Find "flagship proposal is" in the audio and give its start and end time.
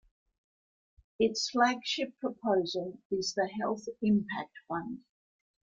1.51-3.35